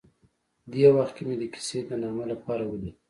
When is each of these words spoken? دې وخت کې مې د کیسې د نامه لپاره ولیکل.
دې 0.71 0.87
وخت 0.95 1.13
کې 1.15 1.23
مې 1.27 1.35
د 1.41 1.43
کیسې 1.53 1.79
د 1.89 1.91
نامه 2.03 2.25
لپاره 2.31 2.63
ولیکل. 2.65 2.99